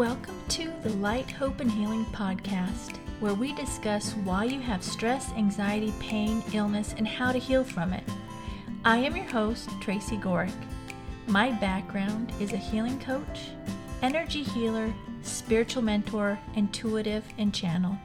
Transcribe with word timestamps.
Welcome 0.00 0.42
to 0.48 0.72
the 0.82 0.94
Light, 0.96 1.30
Hope, 1.30 1.60
and 1.60 1.70
Healing 1.70 2.06
podcast, 2.06 2.96
where 3.20 3.34
we 3.34 3.52
discuss 3.52 4.14
why 4.24 4.44
you 4.44 4.58
have 4.58 4.82
stress, 4.82 5.30
anxiety, 5.32 5.92
pain, 6.00 6.42
illness, 6.54 6.94
and 6.96 7.06
how 7.06 7.32
to 7.32 7.38
heal 7.38 7.62
from 7.62 7.92
it. 7.92 8.02
I 8.82 8.96
am 8.96 9.14
your 9.14 9.26
host, 9.26 9.68
Tracy 9.82 10.16
Gohrick. 10.16 10.54
My 11.26 11.50
background 11.50 12.32
is 12.40 12.54
a 12.54 12.56
healing 12.56 12.98
coach, 12.98 13.50
energy 14.00 14.42
healer, 14.42 14.90
spiritual 15.20 15.82
mentor, 15.82 16.38
intuitive, 16.54 17.24
and 17.36 17.52
channel. 17.52 17.98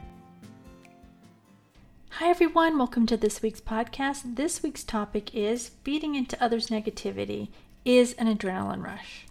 Hi, 2.09 2.27
everyone. 2.27 2.77
Welcome 2.77 3.05
to 3.05 3.16
this 3.16 3.41
week's 3.41 3.62
podcast. 3.62 4.35
This 4.35 4.62
week's 4.62 4.84
topic 4.84 5.34
is 5.34 5.70
feeding 5.85 6.16
into 6.16 6.43
others' 6.43 6.67
negativity 6.67 7.48
is 7.85 8.12
an 8.16 8.27
adrenaline 8.27 8.84
rush. 8.84 9.24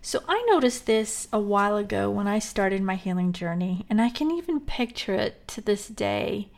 So, 0.00 0.22
I 0.28 0.44
noticed 0.48 0.86
this 0.86 1.26
a 1.32 1.40
while 1.40 1.76
ago 1.76 2.10
when 2.10 2.28
I 2.28 2.38
started 2.38 2.82
my 2.82 2.94
healing 2.94 3.32
journey, 3.32 3.84
and 3.90 4.00
I 4.00 4.10
can 4.10 4.30
even 4.30 4.60
picture 4.60 5.14
it 5.14 5.46
to 5.48 5.60
this 5.60 5.88
day. 5.88 6.48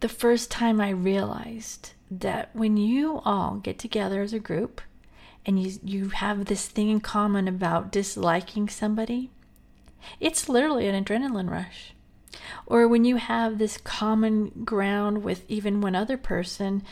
The 0.00 0.08
first 0.08 0.50
time 0.50 0.80
I 0.80 0.90
realized 0.90 1.92
that 2.10 2.50
when 2.54 2.76
you 2.76 3.20
all 3.24 3.56
get 3.56 3.78
together 3.78 4.22
as 4.22 4.32
a 4.32 4.40
group 4.40 4.80
and 5.44 5.62
you, 5.62 5.78
you 5.84 6.08
have 6.08 6.46
this 6.46 6.66
thing 6.66 6.88
in 6.88 7.00
common 7.00 7.46
about 7.46 7.92
disliking 7.92 8.68
somebody, 8.68 9.30
it's 10.18 10.48
literally 10.48 10.88
an 10.88 11.04
adrenaline 11.04 11.50
rush. 11.50 11.94
Or 12.66 12.88
when 12.88 13.04
you 13.04 13.16
have 13.16 13.58
this 13.58 13.76
common 13.76 14.64
ground 14.64 15.22
with 15.22 15.44
even 15.48 15.80
one 15.80 15.94
other 15.94 16.16
person 16.16 16.82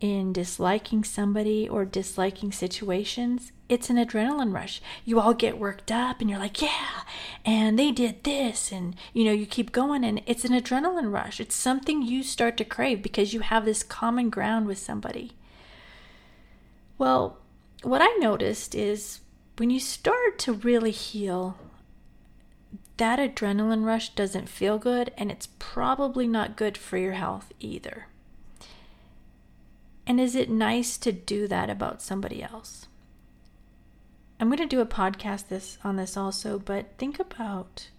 in 0.00 0.32
disliking 0.32 1.04
somebody 1.04 1.68
or 1.68 1.84
disliking 1.84 2.52
situations, 2.52 3.52
it's 3.68 3.90
an 3.90 3.96
adrenaline 3.96 4.54
rush. 4.54 4.80
You 5.04 5.20
all 5.20 5.34
get 5.34 5.58
worked 5.58 5.90
up 5.90 6.20
and 6.20 6.30
you're 6.30 6.38
like, 6.38 6.62
yeah, 6.62 7.02
and 7.44 7.78
they 7.78 7.90
did 7.90 8.24
this. 8.24 8.72
And, 8.72 8.94
you 9.12 9.24
know, 9.24 9.32
you 9.32 9.46
keep 9.46 9.72
going 9.72 10.04
and 10.04 10.22
it's 10.26 10.44
an 10.44 10.52
adrenaline 10.52 11.12
rush. 11.12 11.40
It's 11.40 11.54
something 11.54 12.02
you 12.02 12.22
start 12.22 12.56
to 12.58 12.64
crave 12.64 13.02
because 13.02 13.34
you 13.34 13.40
have 13.40 13.64
this 13.64 13.82
common 13.82 14.30
ground 14.30 14.66
with 14.66 14.78
somebody. 14.78 15.32
Well, 16.96 17.38
what 17.82 18.00
I 18.02 18.16
noticed 18.18 18.74
is 18.74 19.20
when 19.56 19.70
you 19.70 19.80
start 19.80 20.38
to 20.40 20.52
really 20.52 20.90
heal, 20.90 21.56
that 22.96 23.18
adrenaline 23.18 23.84
rush 23.84 24.14
doesn't 24.14 24.48
feel 24.48 24.78
good 24.78 25.12
and 25.16 25.30
it's 25.30 25.48
probably 25.58 26.26
not 26.26 26.56
good 26.56 26.76
for 26.76 26.96
your 26.96 27.12
health 27.12 27.52
either. 27.60 28.06
And 30.08 30.18
is 30.18 30.34
it 30.34 30.48
nice 30.48 30.96
to 30.98 31.12
do 31.12 31.46
that 31.48 31.68
about 31.68 32.00
somebody 32.00 32.42
else? 32.42 32.88
I'm 34.40 34.48
going 34.48 34.58
to 34.58 34.66
do 34.66 34.80
a 34.80 34.86
podcast 34.86 35.48
this 35.48 35.76
on 35.84 35.96
this 35.96 36.16
also, 36.16 36.58
but 36.58 36.96
think 36.96 37.20
about 37.20 37.90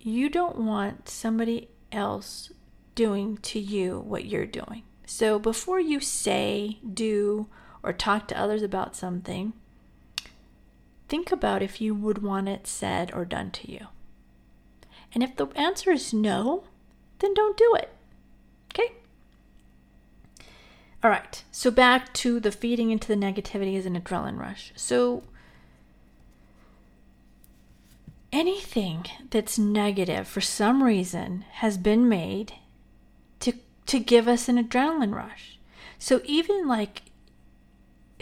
you 0.00 0.28
don't 0.28 0.58
want 0.58 1.08
somebody 1.08 1.68
else 1.90 2.52
doing 2.94 3.38
to 3.38 3.58
you 3.58 4.00
what 4.00 4.26
you're 4.26 4.44
doing. 4.44 4.82
So 5.06 5.38
before 5.38 5.80
you 5.80 5.98
say, 5.98 6.78
do, 6.92 7.48
or 7.82 7.94
talk 7.94 8.28
to 8.28 8.38
others 8.38 8.62
about 8.62 8.94
something, 8.94 9.54
think 11.08 11.32
about 11.32 11.62
if 11.62 11.80
you 11.80 11.94
would 11.94 12.18
want 12.18 12.48
it 12.48 12.66
said 12.66 13.12
or 13.14 13.24
done 13.24 13.50
to 13.52 13.72
you. 13.72 13.86
And 15.14 15.22
if 15.22 15.36
the 15.36 15.46
answer 15.56 15.90
is 15.90 16.12
no, 16.12 16.64
then 17.20 17.32
don't 17.32 17.56
do 17.56 17.74
it. 17.76 17.90
Okay? 18.72 18.92
All 21.04 21.10
right, 21.10 21.44
so 21.50 21.70
back 21.70 22.14
to 22.14 22.40
the 22.40 22.50
feeding 22.50 22.90
into 22.90 23.08
the 23.08 23.14
negativity 23.14 23.76
as 23.76 23.84
an 23.84 24.00
adrenaline 24.00 24.40
rush. 24.40 24.72
So, 24.74 25.22
anything 28.32 29.04
that's 29.28 29.58
negative 29.58 30.26
for 30.26 30.40
some 30.40 30.82
reason 30.82 31.44
has 31.56 31.76
been 31.76 32.08
made 32.08 32.54
to 33.40 33.52
to 33.84 34.00
give 34.00 34.26
us 34.26 34.48
an 34.48 34.56
adrenaline 34.56 35.14
rush. 35.14 35.58
So 35.98 36.22
even 36.24 36.66
like 36.66 37.02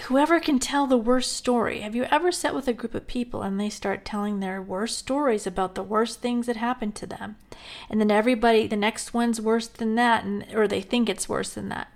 whoever 0.03 0.41
can 0.41 0.59
tell 0.59 0.89
the 0.89 0.97
worst 0.97 1.33
story. 1.35 1.81
Have 1.81 1.95
you 1.95 2.05
ever 2.11 2.33
sat 2.33 2.55
with 2.55 2.67
a 2.67 2.73
group 2.73 2.95
of 2.97 3.07
people 3.07 3.43
and 3.43 3.61
they 3.61 3.71
start 3.71 4.05
telling 4.05 4.41
their 4.41 4.61
worst 4.61 4.99
stories 4.99 5.47
about 5.47 5.77
the 5.77 5.83
worst 5.85 6.21
things 6.21 6.47
that 6.47 6.57
happened 6.57 6.97
to 6.97 7.07
them? 7.07 7.37
And 7.89 8.01
then 8.01 8.11
everybody 8.11 8.67
the 8.67 8.77
next 8.77 9.15
one's 9.15 9.41
worse 9.41 9.69
than 9.69 9.95
that 9.95 10.25
and 10.25 10.45
or 10.53 10.67
they 10.67 10.81
think 10.81 11.09
it's 11.09 11.29
worse 11.29 11.55
than 11.55 11.69
that 11.69 11.89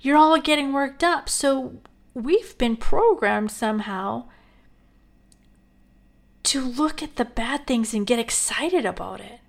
you're 0.00 0.16
all 0.16 0.38
getting 0.40 0.72
worked 0.72 1.02
up. 1.02 1.28
So 1.28 1.80
we've 2.14 2.56
been 2.58 2.76
programmed 2.76 3.50
somehow 3.50 4.24
to 6.44 6.60
look 6.60 7.02
at 7.02 7.16
the 7.16 7.24
bad 7.24 7.66
things 7.66 7.92
and 7.92 8.06
get 8.06 8.18
excited 8.18 8.86
about 8.86 9.20
it. 9.20 9.40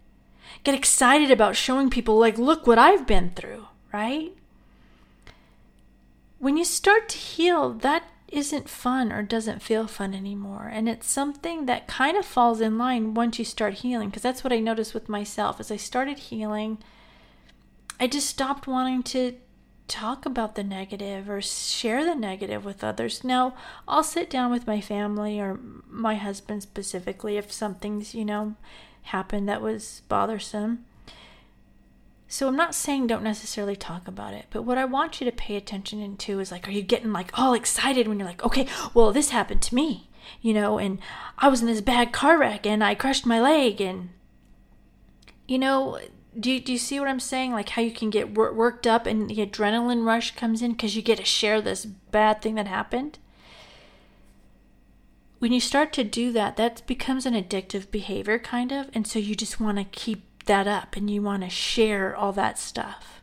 Get 0.64 0.76
excited 0.76 1.32
about 1.32 1.56
showing 1.56 1.90
people, 1.90 2.20
like, 2.20 2.38
look 2.38 2.68
what 2.68 2.78
I've 2.78 3.08
been 3.08 3.30
through, 3.30 3.68
right? 3.94 4.34
When 6.40 6.58
you 6.58 6.66
start 6.66 7.10
to 7.10 7.18
heal, 7.18 7.74
that 7.74 8.04
isn't 8.28 8.70
fun 8.70 9.12
or 9.12 9.24
doesn't 9.24 9.62
feel 9.62 9.88
fun 9.88 10.14
anymore. 10.14 10.70
And 10.72 10.90
it's 10.90 11.10
something 11.10 11.66
that 11.66 11.88
kind 11.88 12.18
of 12.18 12.26
falls 12.26 12.60
in 12.60 12.78
line 12.78 13.14
once 13.14 13.40
you 13.40 13.46
start 13.46 13.76
healing, 13.76 14.10
because 14.10 14.22
that's 14.22 14.44
what 14.44 14.54
I 14.54 14.60
noticed 14.60 14.94
with 14.94 15.08
myself. 15.08 15.60
As 15.60 15.72
I 15.72 15.78
started 15.78 16.20
healing, 16.20 16.78
I 18.00 18.08
just 18.08 18.28
stopped 18.28 18.68
wanting 18.68 19.04
to 19.04 19.36
talk 19.90 20.26
about 20.26 20.56
the 20.56 20.64
negative 20.64 21.30
or 21.30 21.42
share 21.42 22.06
the 22.06 22.16
negative 22.16 22.64
with 22.64 22.84
others. 22.84 23.24
Now, 23.24 23.56
I'll 23.88 24.04
sit 24.04 24.30
down 24.30 24.52
with 24.52 24.68
my 24.68 24.80
family 24.80 25.40
or 25.40 25.60
my 25.90 26.16
husband 26.16 26.64
specifically 26.64 27.38
if 27.38 27.52
something's, 27.52 28.14
you 28.14 28.24
know, 28.24 28.56
happened 29.04 29.50
that 29.50 29.62
was 29.62 30.04
bothersome. 30.08 30.86
So 32.28 32.48
I'm 32.48 32.56
not 32.56 32.76
saying 32.76 33.08
don't 33.08 33.24
necessarily 33.24 33.76
talk 33.76 34.08
about 34.08 34.36
it, 34.36 34.46
but 34.52 34.62
what 34.62 34.78
I 34.78 34.86
want 34.86 35.20
you 35.20 35.26
to 35.26 35.36
pay 35.36 35.56
attention 35.56 36.00
into 36.00 36.40
is 36.40 36.52
like, 36.52 36.68
are 36.68 36.72
you 36.72 36.84
getting 36.84 37.12
like 37.12 37.38
all 37.38 37.54
excited 37.56 38.08
when 38.08 38.20
you're 38.20 38.28
like, 38.28 38.44
okay, 38.46 38.68
well, 38.94 39.12
this 39.12 39.32
happened 39.32 39.64
to 39.64 39.76
me, 39.76 40.10
you 40.40 40.54
know, 40.54 40.78
and 40.78 41.00
I 41.40 41.48
was 41.48 41.62
in 41.62 41.68
this 41.68 41.82
bad 41.82 42.14
car 42.14 42.38
wreck 42.38 42.68
and 42.68 42.84
I 42.84 42.94
crushed 42.94 43.26
my 43.26 43.42
leg 43.42 43.82
and, 43.82 44.10
you 45.48 45.58
know, 45.58 46.00
do 46.38 46.52
you, 46.52 46.60
do 46.60 46.72
you 46.72 46.78
see 46.78 47.00
what 47.00 47.10
I'm 47.10 47.20
saying? 47.20 47.54
Like 47.54 47.70
how 47.70 47.82
you 47.82 47.92
can 47.92 48.10
get 48.10 48.36
wor- 48.36 48.54
worked 48.54 48.86
up 48.86 49.06
and 49.06 49.30
the 49.30 49.46
adrenaline 49.46 50.06
rush 50.06 50.36
comes 50.36 50.62
in 50.62 50.72
because 50.72 50.96
you 50.96 51.02
get 51.02 51.18
to 51.18 51.26
share 51.26 51.62
this 51.62 51.86
bad 51.86 52.42
thing 52.42 52.56
that 52.56 52.68
happened? 52.68 53.18
When 55.40 55.54
you 55.54 55.60
start 55.60 55.94
to 55.94 56.04
do 56.04 56.32
that, 56.34 56.58
that 56.58 56.86
becomes 56.86 57.26
an 57.26 57.34
addictive 57.34 57.90
behavior, 57.90 58.38
kind 58.38 58.72
of. 58.72 58.90
And 58.94 59.08
so 59.08 59.20
you 59.20 59.36
just 59.36 59.60
want 59.60 59.78
to 59.78 59.86
keep 59.86 60.44
that 60.46 60.68
up 60.68 60.96
and 60.96 61.10
you 61.10 61.22
want 61.22 61.44
to 61.44 61.50
share 61.50 62.16
all 62.16 62.34
that 62.34 62.60
stuff. 62.60 63.22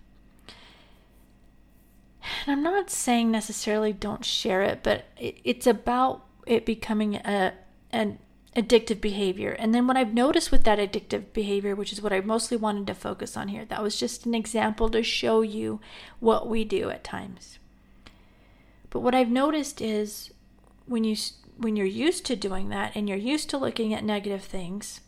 And 2.44 2.52
I'm 2.52 2.62
not 2.62 2.90
saying 2.90 3.30
necessarily 3.30 3.92
don't 3.92 4.24
share 4.24 4.62
it, 4.62 4.80
but 4.82 5.04
it, 5.18 5.38
it's 5.44 5.66
about 5.66 6.24
it 6.46 6.64
becoming 6.64 7.16
a, 7.16 7.52
an 7.92 8.18
addictive 8.56 9.00
behavior. 9.02 9.50
And 9.50 9.74
then 9.74 9.86
what 9.86 9.98
I've 9.98 10.14
noticed 10.14 10.50
with 10.50 10.64
that 10.64 10.78
addictive 10.78 11.32
behavior, 11.34 11.76
which 11.76 11.92
is 11.92 12.00
what 12.00 12.12
I 12.12 12.20
mostly 12.20 12.56
wanted 12.56 12.86
to 12.86 12.94
focus 12.94 13.36
on 13.36 13.48
here, 13.48 13.66
that 13.66 13.82
was 13.82 14.00
just 14.00 14.24
an 14.24 14.34
example 14.34 14.88
to 14.88 15.02
show 15.02 15.42
you 15.42 15.78
what 16.18 16.48
we 16.48 16.64
do 16.64 16.88
at 16.88 17.04
times. 17.04 17.58
But 18.88 19.00
what 19.00 19.14
I've 19.14 19.30
noticed 19.30 19.80
is 19.80 20.32
when 20.86 21.04
you 21.04 21.16
when 21.58 21.76
you're 21.76 21.86
used 21.86 22.26
to 22.26 22.36
doing 22.36 22.68
that 22.68 22.92
and 22.94 23.08
you're 23.08 23.16
used 23.16 23.48
to 23.50 23.58
looking 23.58 23.94
at 23.94 24.04
negative 24.04 24.42
things, 24.42 25.00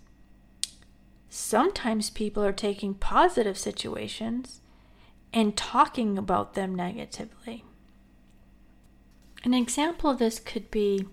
sometimes 1.28 2.08
people 2.08 2.42
are 2.44 2.52
taking 2.52 2.94
positive 2.94 3.58
situations 3.58 4.60
and 5.32 5.56
talking 5.56 6.16
about 6.16 6.54
them 6.54 6.74
negatively. 6.74 7.64
An 9.44 9.52
example 9.52 10.10
of 10.10 10.18
this 10.18 10.40
could 10.40 10.70
be 10.70 11.06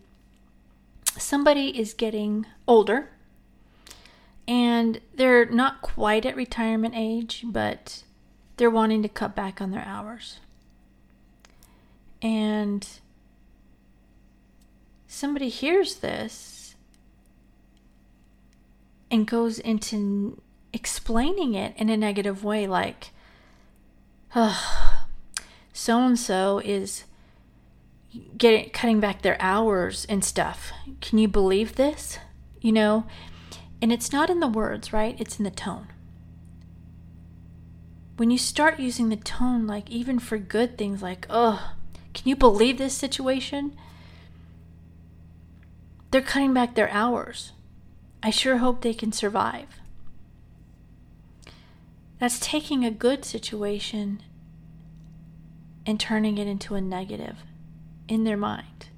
somebody 1.17 1.79
is 1.79 1.93
getting 1.93 2.45
older 2.67 3.09
and 4.47 5.01
they're 5.15 5.45
not 5.45 5.81
quite 5.81 6.25
at 6.25 6.35
retirement 6.35 6.93
age, 6.95 7.43
but 7.45 8.03
they're 8.57 8.69
wanting 8.69 9.01
to 9.01 9.09
cut 9.09 9.35
back 9.35 9.61
on 9.61 9.71
their 9.71 9.85
hours. 9.85 10.39
And 12.21 12.87
somebody 15.07 15.49
hears 15.49 15.97
this 15.97 16.75
and 19.09 19.27
goes 19.27 19.59
into 19.59 20.41
explaining 20.73 21.53
it 21.53 21.73
in 21.77 21.89
a 21.89 21.97
negative 21.97 22.43
way, 22.43 22.67
like, 22.67 23.11
oh, 24.35 25.05
so 25.73 26.01
and 26.01 26.19
so 26.19 26.59
is 26.63 27.05
getting 28.37 28.69
cutting 28.69 28.99
back 28.99 29.21
their 29.21 29.37
hours 29.41 30.05
and 30.09 30.23
stuff. 30.23 30.71
Can 31.01 31.17
you 31.17 31.27
believe 31.27 31.75
this? 31.75 32.19
You 32.61 32.71
know, 32.71 33.05
and 33.81 33.91
it's 33.91 34.11
not 34.11 34.29
in 34.29 34.39
the 34.39 34.47
words, 34.47 34.91
right? 34.91 35.15
It's 35.19 35.37
in 35.37 35.43
the 35.43 35.51
tone. 35.51 35.87
When 38.17 38.31
you 38.31 38.37
start 38.37 38.79
using 38.79 39.09
the 39.09 39.17
tone 39.17 39.67
like 39.67 39.89
even 39.89 40.19
for 40.19 40.37
good 40.37 40.77
things 40.77 41.01
like, 41.01 41.27
"Oh, 41.29 41.73
can 42.13 42.27
you 42.29 42.35
believe 42.35 42.77
this 42.77 42.93
situation?" 42.93 43.75
they're 46.15 46.21
cutting 46.21 46.53
back 46.53 46.75
their 46.75 46.89
hours. 46.91 47.51
I 48.23 48.29
sure 48.29 48.59
hope 48.59 48.81
they 48.81 48.93
can 48.93 49.11
survive. 49.11 49.81
That's 52.19 52.39
taking 52.39 52.85
a 52.85 52.89
good 52.89 53.25
situation 53.25 54.23
and 55.85 55.99
turning 55.99 56.37
it 56.37 56.47
into 56.47 56.75
a 56.75 56.79
negative 56.79 57.39
in 58.07 58.23
their 58.23 58.37
mind. 58.37 58.89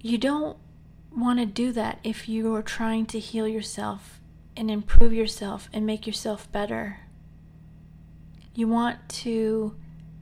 You 0.00 0.18
don't 0.18 0.58
want 1.10 1.38
to 1.38 1.46
do 1.46 1.72
that 1.72 1.98
if 2.04 2.28
you 2.28 2.54
are 2.54 2.62
trying 2.62 3.06
to 3.06 3.18
heal 3.18 3.48
yourself 3.48 4.20
and 4.56 4.70
improve 4.70 5.12
yourself 5.12 5.68
and 5.72 5.86
make 5.86 6.06
yourself 6.06 6.50
better. 6.52 7.00
You 8.54 8.68
want 8.68 9.08
to 9.08 9.76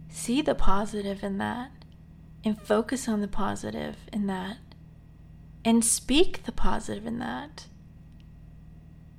see 0.08 0.40
the 0.43 0.55
positive 0.55 1.23
in 1.23 1.38
that 1.38 1.70
and 2.44 2.61
focus 2.61 3.08
on 3.08 3.20
the 3.20 3.29
positive 3.29 3.96
in 4.12 4.26
that 4.26 4.58
and 5.64 5.84
speak 5.84 6.44
the 6.44 6.52
positive 6.52 7.06
in 7.06 7.19
that. 7.19 7.67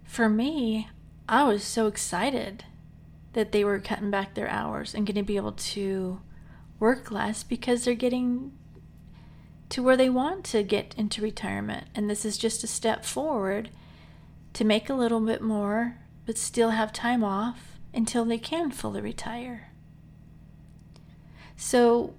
For 0.04 0.30
me, 0.30 0.90
I 1.28 1.44
was 1.44 1.64
so 1.64 1.88
excited 1.88 2.66
that 3.34 3.52
they 3.52 3.64
were 3.64 3.80
cutting 3.80 4.12
back 4.12 4.34
their 4.34 4.50
hours 4.50 4.94
and 4.94 5.06
going 5.08 5.16
to 5.16 5.24
be 5.24 5.38
able 5.38 5.54
to 5.54 6.22
work 6.80 7.12
less 7.12 7.44
because 7.44 7.86
they're 7.86 7.96
getting 7.96 8.52
to 9.70 9.82
where 9.82 9.98
they 9.98 10.10
want 10.10 10.44
to 10.46 10.62
get 10.64 10.94
into 10.98 11.22
retirement. 11.22 11.88
And 11.96 12.10
this 12.10 12.26
is 12.26 12.38
just 12.38 12.64
a 12.64 12.68
step 12.68 13.06
forward 13.06 13.70
to 14.54 14.64
make 14.64 14.90
a 14.90 14.94
little 14.94 15.20
bit 15.20 15.42
more, 15.42 15.98
but 16.26 16.38
still 16.38 16.72
have 16.72 16.94
time 16.94 17.24
off 17.24 17.80
until 17.94 18.26
they 18.26 18.38
can 18.38 18.72
fully 18.72 19.02
retire. 19.02 19.72
So 21.56 22.14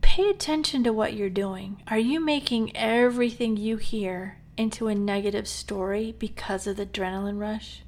pay 0.00 0.28
attention 0.30 0.82
to 0.84 0.92
what 0.92 1.14
you're 1.14 1.28
doing. 1.30 1.82
Are 1.88 1.98
you 1.98 2.20
making 2.20 2.76
everything 2.76 3.56
you 3.56 3.76
hear 3.76 4.38
into 4.56 4.88
a 4.88 4.94
negative 4.94 5.48
story 5.48 6.14
because 6.18 6.66
of 6.66 6.76
the 6.76 6.86
adrenaline 6.86 7.38
rush? 7.38 7.82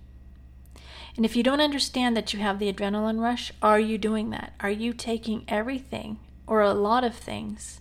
And 1.16 1.26
if 1.26 1.36
you 1.36 1.42
don't 1.42 1.60
understand 1.60 2.16
that 2.16 2.32
you 2.32 2.40
have 2.40 2.58
the 2.58 2.72
adrenaline 2.72 3.20
rush, 3.20 3.52
are 3.60 3.80
you 3.80 3.98
doing 3.98 4.30
that? 4.30 4.54
Are 4.60 4.70
you 4.70 4.94
taking 4.94 5.44
everything 5.46 6.18
or 6.46 6.62
a 6.62 6.72
lot 6.72 7.04
of 7.04 7.14
things, 7.14 7.80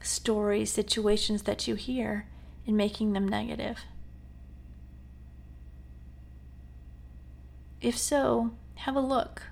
stories, 0.00 0.72
situations 0.72 1.42
that 1.42 1.66
you 1.66 1.74
hear, 1.74 2.26
and 2.66 2.76
making 2.76 3.12
them 3.12 3.26
negative? 3.26 3.80
If 7.80 7.98
so, 7.98 8.52
have 8.76 8.94
a 8.94 9.00
look. 9.00 9.42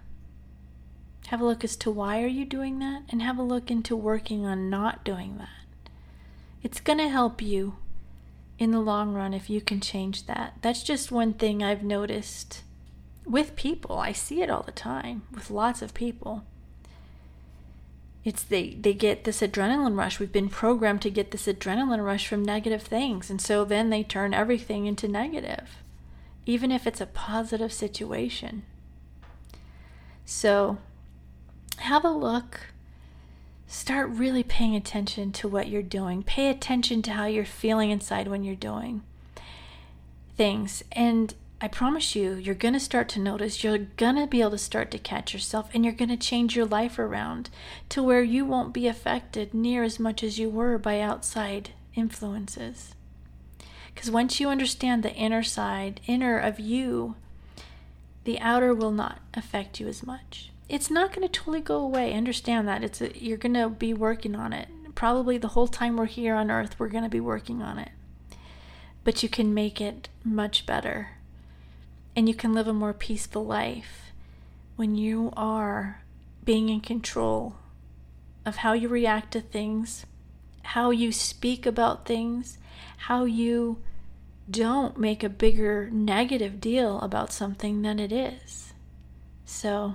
Have 1.29 1.41
a 1.41 1.45
look 1.45 1.65
as 1.65 1.75
to 1.77 1.91
why 1.91 2.23
are 2.23 2.29
you 2.29 2.45
doing 2.45 2.79
that 2.79 3.03
and 3.09 3.23
have 3.23 3.39
a 3.39 3.43
look 3.43 3.71
into 3.71 3.97
working 3.97 4.47
on 4.47 4.71
not 4.71 5.05
doing 5.05 5.39
that. 5.39 5.49
It's 6.63 6.81
going 6.81 6.99
to 6.99 7.09
help 7.09 7.43
you 7.43 7.77
in 8.59 8.71
the 8.71 8.81
long 8.81 9.15
run 9.15 9.35
if 9.35 9.51
you 9.51 9.61
can 9.61 9.81
change 9.81 10.27
that. 10.27 10.55
That's 10.63 10.83
just 10.83 11.11
one 11.11 11.33
thing 11.35 11.63
I've 11.63 11.83
noticed 11.83 12.63
with 13.27 13.57
people. 13.57 13.99
I 13.99 14.13
see 14.13 14.43
it 14.43 14.51
all 14.51 14.63
the 14.63 14.73
time 14.73 15.23
with 15.33 15.51
lots 15.51 15.83
of 15.83 15.95
people. 15.95 16.45
It's 18.25 18.43
they 18.43 18.71
they 18.71 18.95
get 18.95 19.25
this 19.25 19.41
adrenaline 19.41 19.97
rush. 19.97 20.19
We've 20.19 20.33
been 20.33 20.49
programmed 20.49 21.03
to 21.03 21.11
get 21.11 21.31
this 21.31 21.47
adrenaline 21.47 22.05
rush 22.05 22.27
from 22.27 22.43
negative 22.43 22.83
things, 22.83 23.29
and 23.29 23.41
so 23.41 23.65
then 23.65 23.91
they 23.91 24.03
turn 24.03 24.33
everything 24.33 24.87
into 24.87 25.07
negative, 25.07 25.83
even 26.47 26.73
if 26.73 26.87
it's 26.87 27.03
a 27.03 27.07
positive 27.07 27.73
situation. 27.73 28.63
So, 30.25 30.79
have 31.79 32.05
a 32.05 32.11
look. 32.11 32.61
Start 33.67 34.09
really 34.09 34.43
paying 34.43 34.75
attention 34.75 35.33
to 35.33 35.49
what 35.49 35.69
you're 35.69 35.83
doing. 35.83 36.23
Pay 36.23 36.49
attention 36.49 37.03
to 37.03 37.13
how 37.13 37.27
you're 37.27 37.45
feeling 37.45 37.91
inside 37.91 38.29
when 38.29 38.43
you're 38.43 38.55
doing 38.55 39.03
things. 40.37 40.83
And 40.93 41.35
I 41.61 41.69
promise 41.69 42.15
you, 42.15 42.35
you're 42.35 42.55
going 42.55 42.75
to 42.75 42.81
start 42.81 43.09
to 43.11 43.21
notice, 43.21 43.63
you're 43.63 43.79
going 43.79 44.17
to 44.17 44.27
be 44.27 44.41
able 44.41 44.51
to 44.51 44.59
start 44.59 44.91
to 44.91 44.99
catch 44.99 45.33
yourself, 45.33 45.71
and 45.73 45.85
you're 45.85 45.95
going 45.95 46.11
to 46.11 46.17
change 46.17 46.57
your 46.57 46.67
life 46.67 46.99
around 46.99 47.49
to 47.91 48.03
where 48.03 48.23
you 48.23 48.45
won't 48.45 48.75
be 48.75 48.87
affected 48.87 49.55
near 49.55 49.83
as 49.83 50.01
much 50.01 50.23
as 50.23 50.39
you 50.39 50.51
were 50.51 50.77
by 50.79 51.01
outside 51.01 51.71
influences. 51.95 52.95
Because 53.95 54.11
once 54.11 54.41
you 54.41 54.49
understand 54.49 55.03
the 55.03 55.15
inner 55.15 55.45
side, 55.45 56.01
inner 56.07 56.39
of 56.39 56.59
you, 56.59 57.15
the 58.25 58.41
outer 58.41 58.75
will 58.75 58.91
not 58.91 59.21
affect 59.33 59.79
you 59.79 59.87
as 59.87 60.03
much. 60.03 60.51
It's 60.69 60.91
not 60.91 61.15
going 61.15 61.27
to 61.27 61.33
totally 61.33 61.61
go 61.61 61.79
away. 61.79 62.15
Understand 62.15 62.67
that. 62.67 62.83
It's 62.83 63.01
a, 63.01 63.17
you're 63.17 63.39
going 63.39 63.55
to 63.55 63.69
be 63.69 63.95
working 63.95 64.35
on 64.35 64.53
it. 64.53 64.69
Probably 64.95 65.39
the 65.39 65.49
whole 65.49 65.69
time 65.69 65.97
we're 65.97 66.07
here 66.07 66.35
on 66.35 66.51
earth, 66.51 66.79
we're 66.79 66.89
going 66.89 67.05
to 67.05 67.11
be 67.11 67.21
working 67.21 67.63
on 67.63 67.79
it. 67.79 67.91
But 69.05 69.23
you 69.23 69.29
can 69.29 69.55
make 69.55 69.81
it 69.81 70.09
much 70.25 70.67
better 70.67 71.11
and 72.17 72.29
you 72.29 72.35
can 72.35 72.53
live 72.53 72.69
a 72.69 72.73
more 72.73 72.93
peaceful 72.93 73.45
life 73.45 74.13
when 74.77 74.95
you 74.95 75.33
are 75.37 76.03
being 76.45 76.69
in 76.69 76.81
control 76.81 77.57
of 78.45 78.57
how 78.57 78.73
you 78.73 78.89
react 78.89 79.33
to 79.33 79.41
things, 79.41 80.05
how 80.63 80.91
you 80.91 81.13
speak 81.13 81.67
about 81.67 82.07
things, 82.07 82.59
how 82.99 83.25
you 83.25 83.79
don't 84.51 84.99
make 84.99 85.23
a 85.23 85.29
bigger 85.29 85.89
negative 85.91 86.61
deal 86.61 87.01
about 87.01 87.33
something 87.33 87.83
than 87.83 87.99
it 87.99 88.13
is. 88.13 88.75
So, 89.47 89.95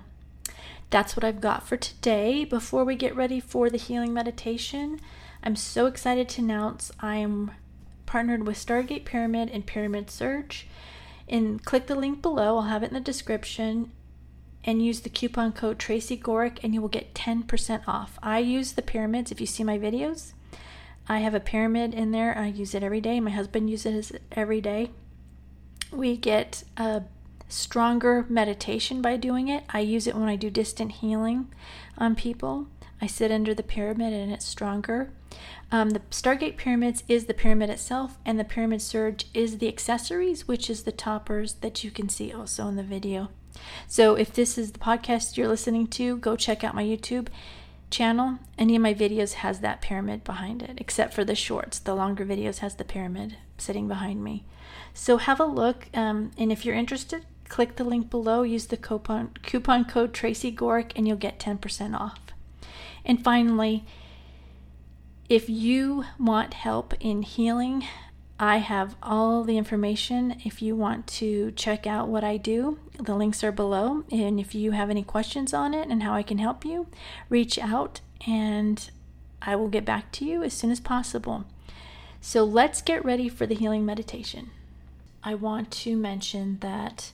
that's 0.89 1.15
what 1.15 1.23
I've 1.23 1.41
got 1.41 1.67
for 1.67 1.77
today. 1.77 2.45
Before 2.45 2.83
we 2.83 2.95
get 2.95 3.15
ready 3.15 3.39
for 3.39 3.69
the 3.69 3.77
healing 3.77 4.13
meditation, 4.13 4.99
I'm 5.43 5.55
so 5.55 5.85
excited 5.85 6.27
to 6.29 6.41
announce 6.41 6.91
I'm 6.99 7.51
partnered 8.07 8.47
with 8.47 8.57
Stargate 8.57 9.05
Pyramid 9.05 9.51
and 9.51 9.65
Pyramid 9.67 10.09
Surge 10.09 10.67
and 11.29 11.63
click 11.63 11.87
the 11.87 11.95
link 11.95 12.21
below. 12.21 12.57
I'll 12.57 12.63
have 12.63 12.83
it 12.83 12.87
in 12.87 12.93
the 12.93 12.99
description 12.99 13.91
and 14.63 14.83
use 14.83 15.01
the 15.01 15.09
coupon 15.09 15.51
code 15.51 15.79
Tracy 15.79 16.17
Gohrick 16.17 16.59
and 16.63 16.73
you 16.73 16.81
will 16.81 16.89
get 16.89 17.13
10% 17.13 17.87
off. 17.87 18.19
I 18.21 18.39
use 18.39 18.73
the 18.73 18.81
pyramids 18.81 19.31
if 19.31 19.39
you 19.39 19.47
see 19.47 19.63
my 19.63 19.77
videos. 19.77 20.33
I 21.07 21.19
have 21.19 21.33
a 21.33 21.39
pyramid 21.39 21.93
in 21.93 22.11
there. 22.11 22.37
I 22.37 22.47
use 22.47 22.75
it 22.75 22.83
every 22.83 23.01
day. 23.01 23.19
My 23.19 23.31
husband 23.31 23.69
uses 23.69 24.11
it 24.11 24.21
every 24.31 24.61
day. 24.61 24.91
We 25.91 26.17
get 26.17 26.63
a 26.77 27.03
stronger 27.47 28.25
meditation 28.29 29.01
by 29.01 29.17
doing 29.17 29.47
it. 29.47 29.63
I 29.69 29.79
use 29.79 30.05
it 30.05 30.15
when 30.15 30.29
I 30.29 30.35
do 30.35 30.51
distant 30.51 30.91
healing 30.93 31.51
on 31.97 32.15
people. 32.15 32.67
I 33.01 33.07
sit 33.07 33.31
under 33.31 33.53
the 33.53 33.63
pyramid 33.63 34.13
and 34.13 34.31
it's 34.31 34.45
stronger. 34.45 35.11
Um, 35.71 35.91
the 35.91 35.99
Stargate 36.11 36.57
Pyramids 36.57 37.03
is 37.07 37.25
the 37.25 37.33
pyramid 37.33 37.69
itself, 37.69 38.17
and 38.25 38.39
the 38.39 38.43
Pyramid 38.43 38.81
Surge 38.81 39.27
is 39.33 39.59
the 39.59 39.67
accessories, 39.67 40.47
which 40.47 40.69
is 40.69 40.83
the 40.83 40.91
toppers 40.91 41.53
that 41.55 41.83
you 41.83 41.91
can 41.91 42.09
see 42.09 42.33
also 42.33 42.67
in 42.67 42.75
the 42.75 42.83
video. 42.83 43.29
So 43.87 44.15
if 44.15 44.33
this 44.33 44.57
is 44.57 44.71
the 44.71 44.79
podcast 44.79 45.37
you're 45.37 45.47
listening 45.47 45.87
to, 45.87 46.17
go 46.17 46.35
check 46.35 46.63
out 46.63 46.75
my 46.75 46.83
YouTube 46.83 47.27
channel. 47.89 48.39
Any 48.57 48.75
of 48.75 48.81
my 48.81 48.93
videos 48.93 49.33
has 49.33 49.59
that 49.59 49.81
pyramid 49.81 50.23
behind 50.23 50.61
it, 50.61 50.77
except 50.77 51.13
for 51.13 51.23
the 51.23 51.35
shorts. 51.35 51.79
The 51.79 51.95
longer 51.95 52.25
videos 52.25 52.59
has 52.59 52.75
the 52.75 52.83
pyramid 52.83 53.37
sitting 53.57 53.87
behind 53.87 54.23
me. 54.23 54.45
So 54.93 55.17
have 55.17 55.39
a 55.39 55.45
look, 55.45 55.87
um, 55.93 56.31
and 56.37 56.51
if 56.51 56.65
you're 56.65 56.75
interested, 56.75 57.25
click 57.47 57.75
the 57.75 57.83
link 57.83 58.09
below. 58.09 58.43
Use 58.43 58.67
the 58.67 58.77
coupon 58.77 59.31
coupon 59.43 59.85
code 59.85 60.13
Tracy 60.13 60.51
Gohrick, 60.51 60.91
and 60.95 61.07
you'll 61.07 61.17
get 61.17 61.39
10% 61.39 61.99
off. 61.99 62.19
And 63.05 63.23
finally, 63.23 63.85
if 65.29 65.49
you 65.49 66.05
want 66.19 66.53
help 66.53 66.93
in 66.99 67.21
healing, 67.21 67.85
I 68.39 68.57
have 68.57 68.95
all 69.03 69.43
the 69.43 69.57
information 69.57 70.41
if 70.45 70.61
you 70.61 70.75
want 70.75 71.07
to 71.07 71.51
check 71.51 71.85
out 71.85 72.07
what 72.07 72.23
I 72.23 72.37
do. 72.37 72.79
The 72.97 73.15
links 73.15 73.43
are 73.43 73.51
below. 73.51 74.05
And 74.11 74.39
if 74.39 74.55
you 74.55 74.71
have 74.71 74.89
any 74.89 75.03
questions 75.03 75.53
on 75.53 75.73
it 75.73 75.89
and 75.89 76.03
how 76.03 76.13
I 76.13 76.23
can 76.23 76.37
help 76.37 76.63
you, 76.63 76.87
reach 77.27 77.59
out 77.59 78.01
and 78.25 78.89
I 79.41 79.55
will 79.55 79.67
get 79.67 79.85
back 79.85 80.11
to 80.13 80.25
you 80.25 80.43
as 80.43 80.53
soon 80.53 80.71
as 80.71 80.79
possible. 80.79 81.45
So 82.21 82.43
let's 82.43 82.81
get 82.81 83.03
ready 83.05 83.29
for 83.29 83.45
the 83.45 83.55
healing 83.55 83.85
meditation. 83.85 84.51
I 85.23 85.35
want 85.35 85.69
to 85.71 85.97
mention 85.97 86.59
that 86.61 87.11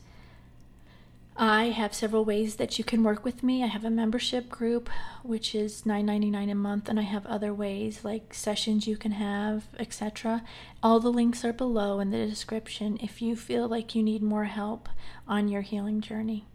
I 1.38 1.65
have 1.65 1.94
several 1.94 2.24
ways 2.24 2.56
that 2.56 2.77
you 2.77 2.86
can 2.86 3.04
work 3.04 3.25
with 3.25 3.44
me. 3.44 3.62
I 3.62 3.68
have 3.68 3.84
a 3.84 3.89
membership 3.89 4.48
group, 4.48 4.89
which 5.22 5.54
is 5.54 5.82
$9.99 5.82 6.50
a 6.50 6.56
month, 6.56 6.88
and 6.88 6.98
I 6.98 7.04
have 7.04 7.25
other 7.25 7.54
ways 7.54 8.06
like 8.06 8.34
sessions 8.34 8.88
you 8.88 8.96
can 8.96 9.12
have, 9.12 9.65
etc. 9.77 10.44
All 10.82 11.01
the 11.01 11.12
links 11.12 11.44
are 11.44 11.51
below 11.51 12.00
in 12.00 12.12
the 12.12 12.25
description 12.25 12.98
if 13.04 13.22
you 13.22 13.36
feel 13.36 13.68
like 13.68 13.96
you 13.96 14.01
need 14.01 14.24
more 14.24 14.46
help 14.46 14.88
on 15.27 15.50
your 15.50 15.62
healing 15.62 16.00
journey. 16.00 16.46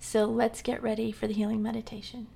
So 0.00 0.24
let's 0.24 0.62
get 0.62 0.82
ready 0.82 1.12
for 1.12 1.28
the 1.28 1.34
healing 1.34 1.62
meditation. 1.62 2.26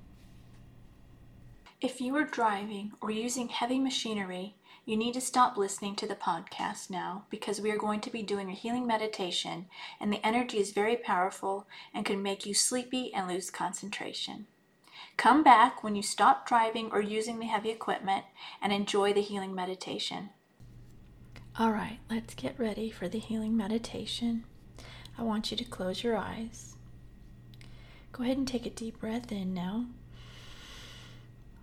If 1.80 2.00
you 2.00 2.14
are 2.14 2.24
driving 2.24 2.92
or 3.00 3.10
using 3.10 3.48
heavy 3.48 3.80
machinery, 3.80 4.54
you 4.86 4.96
need 4.96 5.14
to 5.14 5.20
stop 5.20 5.56
listening 5.56 5.96
to 5.96 6.06
the 6.06 6.14
podcast 6.14 6.90
now 6.90 7.24
because 7.30 7.60
we 7.60 7.70
are 7.70 7.78
going 7.78 8.00
to 8.02 8.10
be 8.10 8.22
doing 8.22 8.50
a 8.50 8.54
healing 8.54 8.86
meditation, 8.86 9.66
and 9.98 10.12
the 10.12 10.24
energy 10.26 10.58
is 10.58 10.72
very 10.72 10.96
powerful 10.96 11.66
and 11.94 12.04
can 12.04 12.22
make 12.22 12.44
you 12.44 12.52
sleepy 12.52 13.12
and 13.14 13.26
lose 13.26 13.50
concentration. 13.50 14.46
Come 15.16 15.42
back 15.42 15.82
when 15.82 15.94
you 15.96 16.02
stop 16.02 16.46
driving 16.46 16.90
or 16.90 17.00
using 17.00 17.38
the 17.38 17.46
heavy 17.46 17.70
equipment 17.70 18.24
and 18.60 18.72
enjoy 18.72 19.12
the 19.12 19.22
healing 19.22 19.54
meditation. 19.54 20.30
All 21.58 21.70
right, 21.70 22.00
let's 22.10 22.34
get 22.34 22.58
ready 22.58 22.90
for 22.90 23.08
the 23.08 23.18
healing 23.18 23.56
meditation. 23.56 24.44
I 25.16 25.22
want 25.22 25.50
you 25.50 25.56
to 25.56 25.64
close 25.64 26.02
your 26.02 26.16
eyes. 26.16 26.74
Go 28.12 28.24
ahead 28.24 28.36
and 28.36 28.46
take 28.46 28.66
a 28.66 28.70
deep 28.70 29.00
breath 29.00 29.32
in 29.32 29.54
now. 29.54 29.86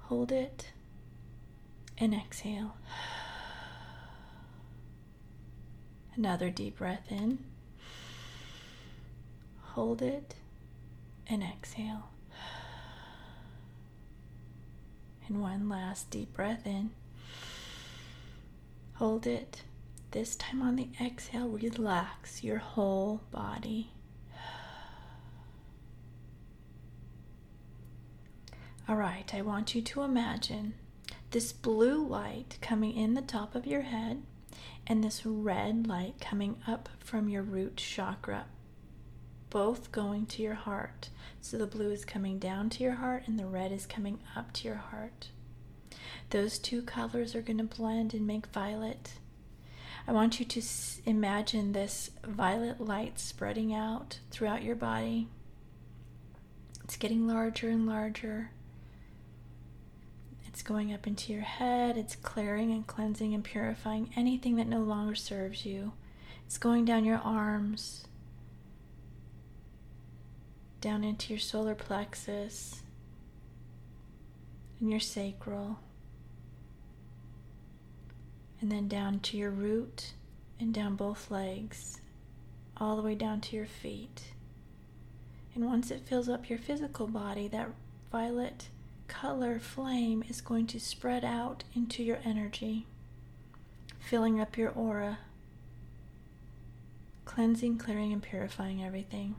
Hold 0.03 0.31
it 0.31 0.71
and 2.01 2.13
exhale. 2.15 2.75
Another 6.15 6.49
deep 6.49 6.77
breath 6.77 7.11
in. 7.11 7.39
Hold 9.61 10.01
it 10.01 10.35
and 11.27 11.43
exhale. 11.43 12.09
And 15.27 15.39
one 15.41 15.69
last 15.69 16.09
deep 16.09 16.33
breath 16.33 16.65
in. 16.65 16.89
Hold 18.95 19.27
it. 19.27 19.61
This 20.09 20.35
time 20.35 20.61
on 20.61 20.75
the 20.75 20.89
exhale, 20.99 21.47
relax 21.47 22.43
your 22.43 22.57
whole 22.57 23.21
body. 23.31 23.91
All 28.89 28.97
right, 28.97 29.33
I 29.33 29.41
want 29.41 29.73
you 29.73 29.81
to 29.83 30.01
imagine 30.01 30.73
this 31.31 31.53
blue 31.53 32.05
light 32.05 32.57
coming 32.61 32.93
in 32.93 33.13
the 33.13 33.21
top 33.21 33.55
of 33.55 33.65
your 33.65 33.81
head 33.81 34.21
and 34.85 35.03
this 35.03 35.25
red 35.25 35.87
light 35.87 36.15
coming 36.19 36.57
up 36.67 36.89
from 36.99 37.29
your 37.29 37.41
root 37.41 37.77
chakra, 37.77 38.45
both 39.49 39.91
going 39.91 40.25
to 40.25 40.43
your 40.43 40.55
heart. 40.55 41.09
So 41.39 41.57
the 41.57 41.65
blue 41.65 41.91
is 41.91 42.03
coming 42.03 42.37
down 42.37 42.69
to 42.71 42.83
your 42.83 42.95
heart 42.95 43.23
and 43.27 43.39
the 43.39 43.45
red 43.45 43.71
is 43.71 43.85
coming 43.85 44.19
up 44.35 44.51
to 44.53 44.67
your 44.67 44.77
heart. 44.77 45.29
Those 46.31 46.59
two 46.59 46.81
colors 46.81 47.33
are 47.33 47.41
going 47.41 47.57
to 47.57 47.63
blend 47.63 48.13
and 48.13 48.27
make 48.27 48.47
violet. 48.47 49.13
I 50.07 50.11
want 50.11 50.39
you 50.39 50.45
to 50.45 50.61
imagine 51.05 51.71
this 51.71 52.11
violet 52.25 52.81
light 52.81 53.19
spreading 53.19 53.73
out 53.73 54.19
throughout 54.31 54.63
your 54.63 54.75
body. 54.75 55.27
It's 56.83 56.97
getting 56.97 57.27
larger 57.27 57.69
and 57.69 57.85
larger. 57.85 58.51
It's 60.51 60.63
going 60.63 60.93
up 60.93 61.07
into 61.07 61.31
your 61.31 61.43
head. 61.43 61.97
It's 61.97 62.17
clearing 62.17 62.71
and 62.71 62.85
cleansing 62.85 63.33
and 63.33 63.41
purifying 63.41 64.11
anything 64.17 64.57
that 64.57 64.67
no 64.67 64.79
longer 64.79 65.15
serves 65.15 65.65
you. 65.65 65.93
It's 66.45 66.57
going 66.57 66.83
down 66.83 67.05
your 67.05 67.19
arms, 67.19 68.05
down 70.81 71.05
into 71.05 71.31
your 71.31 71.39
solar 71.39 71.73
plexus 71.73 72.81
and 74.81 74.91
your 74.91 74.99
sacral, 74.99 75.79
and 78.59 78.69
then 78.69 78.89
down 78.89 79.21
to 79.21 79.37
your 79.37 79.51
root 79.51 80.11
and 80.59 80.73
down 80.73 80.97
both 80.97 81.31
legs, 81.31 82.01
all 82.75 82.97
the 82.97 83.01
way 83.01 83.15
down 83.15 83.39
to 83.39 83.55
your 83.55 83.65
feet. 83.65 84.33
And 85.55 85.65
once 85.65 85.91
it 85.91 86.05
fills 86.05 86.27
up 86.27 86.49
your 86.49 86.59
physical 86.59 87.07
body, 87.07 87.47
that 87.47 87.69
violet 88.11 88.67
color 89.11 89.59
flame 89.59 90.23
is 90.29 90.39
going 90.39 90.65
to 90.65 90.79
spread 90.79 91.25
out 91.25 91.65
into 91.75 92.01
your 92.01 92.19
energy, 92.23 92.87
filling 93.99 94.39
up 94.39 94.57
your 94.57 94.71
aura, 94.71 95.19
cleansing, 97.25 97.77
clearing, 97.77 98.13
and 98.13 98.23
purifying 98.23 98.81
everything. 98.81 99.35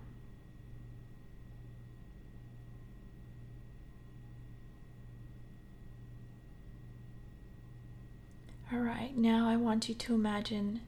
All 8.71 8.81
right, 8.81 9.17
now 9.17 9.49
I 9.49 9.57
want 9.57 9.88
you 9.88 9.95
to 9.95 10.14
imagine 10.14 10.83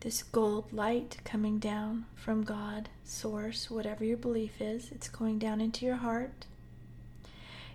this 0.00 0.22
gold 0.22 0.70
light 0.70 1.16
coming 1.24 1.58
down 1.58 2.04
from 2.14 2.44
God, 2.44 2.90
Source, 3.04 3.70
whatever 3.70 4.04
your 4.04 4.18
belief 4.18 4.60
is. 4.60 4.92
It's 4.92 5.08
going 5.08 5.38
down 5.38 5.62
into 5.62 5.86
your 5.86 5.96
heart 5.96 6.44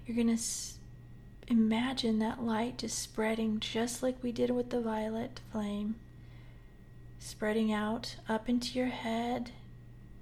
you're 0.07 0.15
going 0.15 0.27
to 0.27 0.33
s- 0.33 0.77
imagine 1.49 2.19
that 2.19 2.41
light 2.41 2.77
just 2.77 2.97
spreading 2.97 3.59
just 3.59 4.01
like 4.01 4.23
we 4.23 4.31
did 4.31 4.49
with 4.49 4.69
the 4.69 4.79
violet 4.79 5.41
flame, 5.51 5.95
spreading 7.19 7.73
out 7.73 8.15
up 8.29 8.47
into 8.47 8.77
your 8.77 8.87
head, 8.87 9.51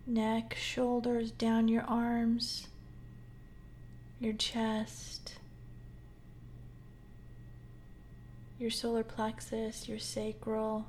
neck, 0.08 0.56
shoulders, 0.60 1.30
down 1.30 1.68
your 1.68 1.84
arms, 1.84 2.68
your 4.20 4.34
chest, 4.34 5.36
your 8.58 8.72
solar 8.72 9.04
plexus, 9.04 9.88
your 9.88 10.00
sacral, 10.00 10.88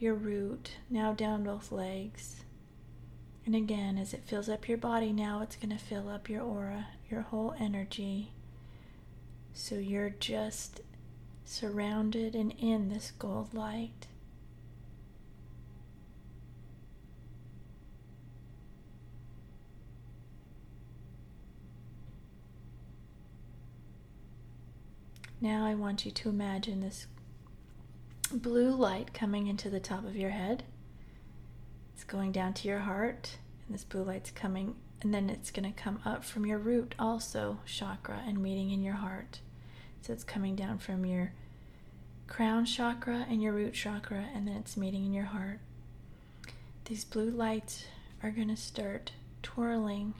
your 0.00 0.14
root, 0.14 0.72
now 0.88 1.12
down 1.12 1.44
both 1.44 1.70
legs. 1.70 2.42
And 3.46 3.54
again, 3.54 3.98
as 3.98 4.14
it 4.14 4.22
fills 4.24 4.48
up 4.48 4.68
your 4.68 4.78
body, 4.78 5.12
now 5.12 5.42
it's 5.42 5.56
going 5.56 5.76
to 5.76 5.82
fill 5.82 6.08
up 6.08 6.28
your 6.28 6.42
aura, 6.42 6.88
your 7.10 7.22
whole 7.22 7.54
energy. 7.58 8.32
So 9.54 9.74
you're 9.76 10.10
just 10.10 10.80
surrounded 11.44 12.34
and 12.34 12.52
in 12.58 12.90
this 12.90 13.12
gold 13.18 13.52
light. 13.52 14.06
Now 25.40 25.64
I 25.64 25.74
want 25.74 26.04
you 26.04 26.10
to 26.10 26.28
imagine 26.28 26.80
this 26.80 27.06
blue 28.30 28.70
light 28.70 29.14
coming 29.14 29.46
into 29.46 29.70
the 29.70 29.80
top 29.80 30.04
of 30.04 30.14
your 30.14 30.30
head. 30.30 30.64
It's 31.94 32.04
going 32.04 32.32
down 32.32 32.54
to 32.54 32.68
your 32.68 32.80
heart, 32.80 33.36
and 33.66 33.74
this 33.74 33.84
blue 33.84 34.02
light's 34.02 34.30
coming, 34.30 34.76
and 35.02 35.12
then 35.12 35.30
it's 35.30 35.50
going 35.50 35.70
to 35.70 35.80
come 35.80 36.00
up 36.04 36.24
from 36.24 36.46
your 36.46 36.58
root, 36.58 36.94
also 36.98 37.60
chakra, 37.66 38.22
and 38.26 38.42
meeting 38.42 38.70
in 38.70 38.82
your 38.82 38.94
heart. 38.94 39.40
So 40.02 40.12
it's 40.12 40.24
coming 40.24 40.56
down 40.56 40.78
from 40.78 41.04
your 41.04 41.32
crown 42.26 42.64
chakra 42.64 43.26
and 43.28 43.42
your 43.42 43.52
root 43.52 43.74
chakra, 43.74 44.26
and 44.34 44.46
then 44.46 44.56
it's 44.56 44.76
meeting 44.76 45.04
in 45.04 45.12
your 45.12 45.26
heart. 45.26 45.60
These 46.86 47.04
blue 47.04 47.30
lights 47.30 47.84
are 48.22 48.30
going 48.30 48.48
to 48.48 48.56
start 48.56 49.12
twirling 49.42 50.14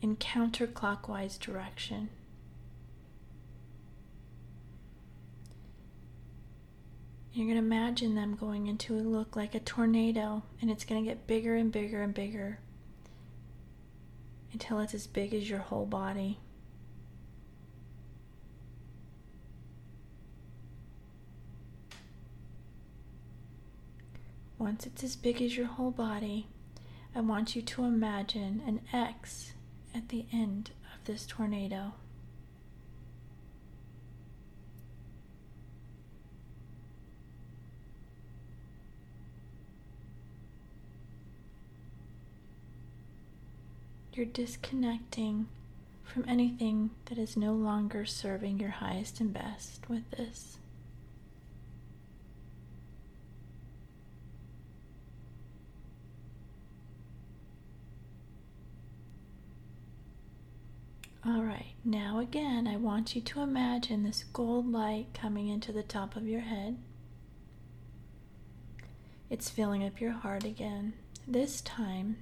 in 0.00 0.16
counterclockwise 0.16 1.38
direction. 1.38 2.10
You're 7.34 7.46
going 7.46 7.58
to 7.58 7.66
imagine 7.66 8.14
them 8.14 8.36
going 8.36 8.68
into 8.68 8.94
a 8.94 9.02
look 9.02 9.34
like 9.34 9.56
a 9.56 9.60
tornado, 9.60 10.44
and 10.62 10.70
it's 10.70 10.84
going 10.84 11.02
to 11.02 11.10
get 11.10 11.26
bigger 11.26 11.56
and 11.56 11.72
bigger 11.72 12.00
and 12.00 12.14
bigger 12.14 12.60
until 14.52 14.78
it's 14.78 14.94
as 14.94 15.08
big 15.08 15.34
as 15.34 15.50
your 15.50 15.58
whole 15.58 15.84
body. 15.84 16.38
Once 24.56 24.86
it's 24.86 25.02
as 25.02 25.16
big 25.16 25.42
as 25.42 25.56
your 25.56 25.66
whole 25.66 25.90
body, 25.90 26.46
I 27.16 27.20
want 27.20 27.56
you 27.56 27.62
to 27.62 27.84
imagine 27.84 28.62
an 28.64 28.80
X 28.92 29.54
at 29.92 30.10
the 30.10 30.24
end 30.32 30.70
of 30.94 31.04
this 31.04 31.26
tornado. 31.26 31.94
You're 44.14 44.26
disconnecting 44.26 45.48
from 46.04 46.24
anything 46.28 46.90
that 47.06 47.18
is 47.18 47.36
no 47.36 47.52
longer 47.52 48.04
serving 48.04 48.60
your 48.60 48.70
highest 48.70 49.18
and 49.20 49.32
best 49.32 49.88
with 49.88 50.08
this. 50.12 50.58
All 61.26 61.42
right, 61.42 61.72
now 61.84 62.20
again, 62.20 62.68
I 62.68 62.76
want 62.76 63.16
you 63.16 63.22
to 63.22 63.40
imagine 63.40 64.04
this 64.04 64.24
gold 64.32 64.70
light 64.70 65.06
coming 65.12 65.48
into 65.48 65.72
the 65.72 65.82
top 65.82 66.14
of 66.14 66.28
your 66.28 66.42
head. 66.42 66.76
It's 69.28 69.48
filling 69.50 69.84
up 69.84 70.00
your 70.00 70.12
heart 70.12 70.44
again. 70.44 70.92
This 71.26 71.60
time, 71.62 72.18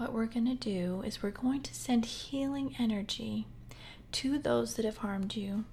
what 0.00 0.14
we're 0.14 0.24
going 0.24 0.46
to 0.46 0.54
do 0.54 1.02
is 1.04 1.22
we're 1.22 1.30
going 1.30 1.60
to 1.60 1.74
send 1.74 2.06
healing 2.06 2.74
energy 2.78 3.46
to 4.10 4.38
those 4.38 4.74
that 4.74 4.84
have 4.86 4.96
harmed 4.96 5.36
you. 5.36 5.64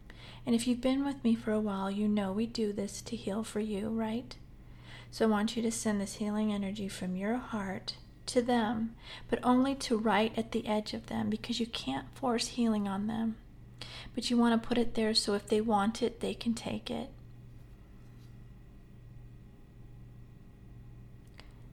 And 0.45 0.53
if 0.53 0.67
you've 0.67 0.81
been 0.81 1.05
with 1.05 1.23
me 1.23 1.33
for 1.33 1.53
a 1.53 1.61
while, 1.61 1.89
you 1.89 2.09
know 2.09 2.33
we 2.33 2.45
do 2.45 2.73
this 2.73 3.01
to 3.03 3.15
heal 3.15 3.45
for 3.45 3.61
you, 3.61 3.87
right? 3.87 4.35
So 5.11 5.25
I 5.25 5.29
want 5.29 5.55
you 5.55 5.63
to 5.63 5.71
send 5.71 6.01
this 6.01 6.15
healing 6.15 6.51
energy 6.51 6.89
from 6.89 7.15
your 7.15 7.37
heart 7.37 7.95
to 8.25 8.41
them, 8.41 8.95
but 9.29 9.39
only 9.43 9.75
to 9.75 9.97
right 9.97 10.37
at 10.37 10.51
the 10.51 10.67
edge 10.67 10.93
of 10.93 11.05
them 11.05 11.29
because 11.29 11.61
you 11.61 11.65
can't 11.65 12.13
force 12.13 12.49
healing 12.49 12.85
on 12.85 13.07
them. 13.07 13.37
But 14.13 14.29
you 14.29 14.35
want 14.35 14.61
to 14.61 14.67
put 14.67 14.77
it 14.77 14.95
there 14.95 15.13
so 15.13 15.35
if 15.35 15.47
they 15.47 15.61
want 15.61 16.03
it, 16.03 16.19
they 16.19 16.33
can 16.33 16.53
take 16.53 16.91
it. 16.91 17.11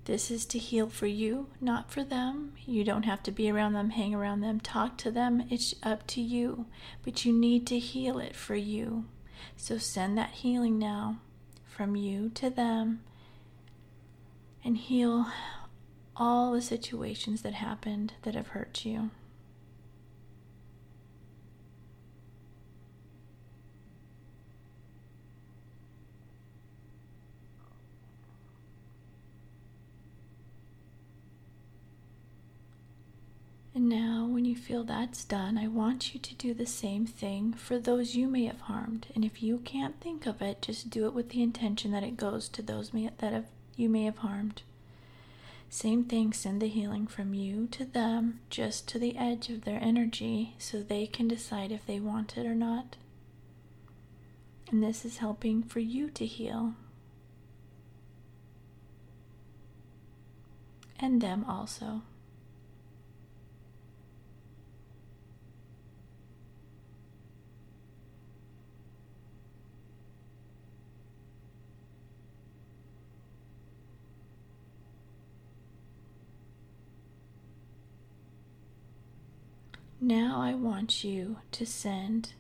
This 0.04 0.30
is 0.30 0.44
to 0.46 0.58
heal 0.58 0.88
for 0.88 1.06
you, 1.06 1.48
not 1.60 1.90
for 1.90 2.04
them. 2.04 2.52
You 2.66 2.84
don't 2.84 3.04
have 3.04 3.22
to 3.22 3.32
be 3.32 3.50
around 3.50 3.72
them, 3.72 3.90
hang 3.90 4.14
around 4.14 4.42
them, 4.42 4.60
talk 4.60 4.98
to 4.98 5.10
them. 5.10 5.44
It's 5.50 5.74
up 5.82 6.06
to 6.08 6.20
you. 6.20 6.66
But 7.02 7.24
you 7.24 7.32
need 7.32 7.66
to 7.68 7.78
heal 7.78 8.18
it 8.18 8.36
for 8.36 8.54
you. 8.54 9.06
So 9.56 9.78
send 9.78 10.18
that 10.18 10.30
healing 10.30 10.78
now 10.78 11.20
from 11.64 11.96
you 11.96 12.28
to 12.30 12.50
them 12.50 13.00
and 14.62 14.76
heal 14.76 15.26
all 16.16 16.52
the 16.52 16.62
situations 16.62 17.42
that 17.42 17.54
happened 17.54 18.12
that 18.22 18.34
have 18.34 18.48
hurt 18.48 18.84
you. 18.84 19.10
And 33.84 33.90
now, 33.90 34.24
when 34.24 34.46
you 34.46 34.56
feel 34.56 34.82
that's 34.82 35.26
done, 35.26 35.58
I 35.58 35.68
want 35.68 36.14
you 36.14 36.20
to 36.20 36.34
do 36.36 36.54
the 36.54 36.64
same 36.64 37.04
thing 37.04 37.52
for 37.52 37.78
those 37.78 38.16
you 38.16 38.28
may 38.28 38.46
have 38.46 38.60
harmed. 38.60 39.08
And 39.14 39.26
if 39.26 39.42
you 39.42 39.58
can't 39.58 40.00
think 40.00 40.24
of 40.24 40.40
it, 40.40 40.62
just 40.62 40.88
do 40.88 41.04
it 41.04 41.12
with 41.12 41.28
the 41.28 41.42
intention 41.42 41.90
that 41.90 42.02
it 42.02 42.16
goes 42.16 42.48
to 42.48 42.62
those 42.62 42.94
may, 42.94 43.10
that 43.18 43.34
have, 43.34 43.44
you 43.76 43.90
may 43.90 44.04
have 44.04 44.16
harmed. 44.16 44.62
Same 45.68 46.02
thing, 46.02 46.32
send 46.32 46.62
the 46.62 46.68
healing 46.68 47.06
from 47.06 47.34
you 47.34 47.66
to 47.72 47.84
them, 47.84 48.40
just 48.48 48.88
to 48.88 48.98
the 48.98 49.18
edge 49.18 49.50
of 49.50 49.66
their 49.66 49.80
energy, 49.82 50.54
so 50.56 50.82
they 50.82 51.06
can 51.06 51.28
decide 51.28 51.70
if 51.70 51.84
they 51.84 52.00
want 52.00 52.38
it 52.38 52.46
or 52.46 52.54
not. 52.54 52.96
And 54.70 54.82
this 54.82 55.04
is 55.04 55.18
helping 55.18 55.62
for 55.62 55.80
you 55.80 56.08
to 56.08 56.24
heal. 56.24 56.72
And 60.98 61.20
them 61.20 61.44
also. 61.46 62.00
Now 80.06 80.42
I 80.42 80.52
want 80.52 81.02
you 81.02 81.38
to 81.52 81.64
send 81.64 82.34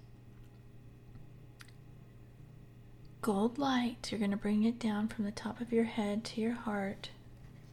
gold 3.22 3.56
light. 3.56 4.10
You're 4.10 4.18
going 4.18 4.32
to 4.32 4.36
bring 4.36 4.64
it 4.64 4.78
down 4.78 5.08
from 5.08 5.24
the 5.24 5.30
top 5.30 5.62
of 5.62 5.72
your 5.72 5.84
head 5.84 6.24
to 6.24 6.42
your 6.42 6.52
heart. 6.52 7.08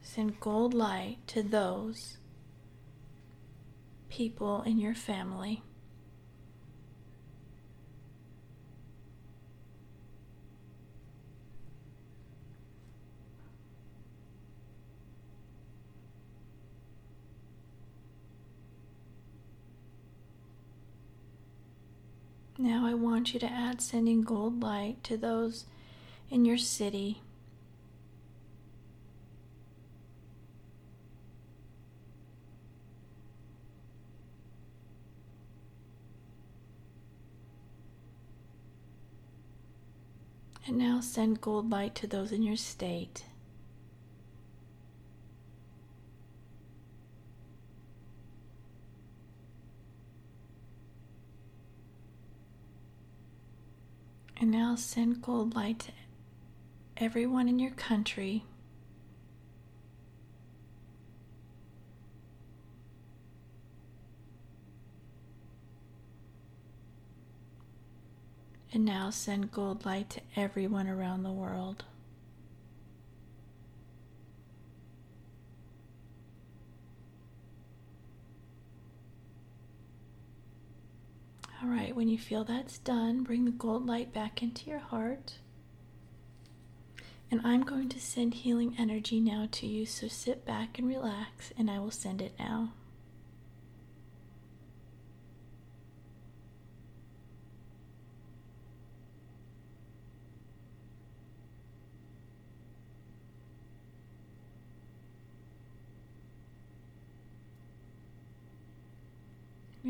Send 0.02 0.40
gold 0.40 0.74
light 0.74 1.18
to 1.28 1.44
those 1.44 2.20
people 4.08 4.62
in 4.62 4.80
your 4.80 4.96
family 4.96 5.62
Now 22.62 22.86
I 22.86 22.94
want 22.94 23.34
you 23.34 23.40
to 23.40 23.52
add 23.52 23.82
sending 23.82 24.22
gold 24.22 24.62
light 24.62 25.04
to 25.06 25.18
those 25.18 25.66
in 26.30 26.46
your 26.46 26.60
city. 26.60 27.20
And 40.68 40.78
now 40.78 41.02
send 41.02 41.42
gold 41.42 41.72
light 41.72 41.96
to 41.96 42.06
those 42.06 42.32
in 42.32 42.44
your 42.44 42.58
state. 42.58 43.24
And 54.42 54.50
now 54.50 54.76
send 54.76 55.22
gold 55.22 55.54
light 55.54 55.78
to 55.82 55.92
everyone 56.98 57.48
in 57.48 57.60
your 57.60 57.70
country. 57.70 58.44
And 68.74 68.84
now 68.84 69.12
send 69.12 69.52
gold 69.52 69.86
light 69.86 70.10
to 70.10 70.22
everyone 70.36 70.88
around 70.88 71.22
the 71.22 71.32
world. 71.32 71.84
All 81.64 81.70
right, 81.70 81.96
when 81.96 82.08
you 82.08 82.18
feel 82.18 82.44
that's 82.44 82.80
done, 82.80 83.22
bring 83.22 83.46
the 83.46 83.52
gold 83.52 83.86
light 83.86 84.12
back 84.12 84.42
into 84.42 84.68
your 84.68 84.80
heart. 84.80 85.36
And 87.30 87.40
I'm 87.44 87.62
going 87.62 87.88
to 87.90 88.00
send 88.00 88.34
healing 88.34 88.76
energy 88.80 89.20
now 89.20 89.48
to 89.52 89.68
you, 89.68 89.86
so 89.86 90.08
sit 90.08 90.44
back 90.44 90.80
and 90.80 90.88
relax, 90.88 91.54
and 91.56 91.70
I 91.70 91.78
will 91.78 91.92
send 91.92 92.20
it 92.20 92.34
now. 92.40 92.74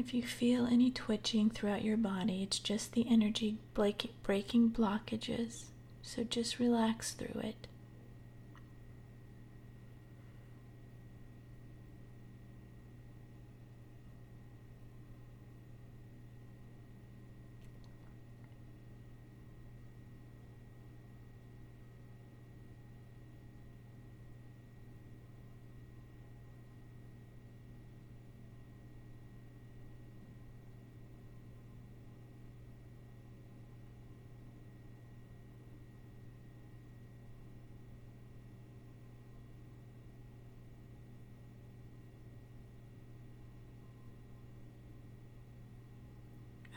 If 0.01 0.15
you 0.15 0.23
feel 0.23 0.65
any 0.65 0.89
twitching 0.89 1.51
throughout 1.51 1.83
your 1.83 1.95
body, 1.95 2.41
it's 2.41 2.57
just 2.57 2.93
the 2.93 3.05
energy 3.07 3.59
breaking 3.75 4.71
blockages. 4.71 5.65
So 6.01 6.23
just 6.23 6.57
relax 6.57 7.11
through 7.11 7.39
it. 7.41 7.67